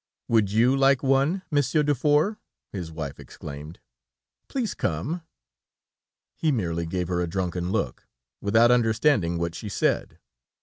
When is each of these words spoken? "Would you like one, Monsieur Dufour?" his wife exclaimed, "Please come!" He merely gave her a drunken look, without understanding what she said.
"Would 0.27 0.51
you 0.51 0.75
like 0.75 1.03
one, 1.03 1.43
Monsieur 1.51 1.83
Dufour?" 1.83 2.39
his 2.71 2.91
wife 2.91 3.19
exclaimed, 3.19 3.79
"Please 4.47 4.73
come!" 4.73 5.21
He 6.35 6.51
merely 6.51 6.87
gave 6.87 7.07
her 7.07 7.21
a 7.21 7.27
drunken 7.29 7.71
look, 7.71 8.07
without 8.41 8.71
understanding 8.71 9.37
what 9.37 9.53
she 9.53 9.69
said. 9.69 10.17